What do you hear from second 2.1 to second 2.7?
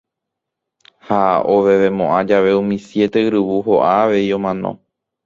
jave